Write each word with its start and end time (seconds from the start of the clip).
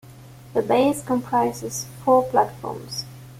The 0.55 0.63
base 0.63 1.03
comprises 1.03 1.85
four 2.03 2.23
platforms. 2.23 3.05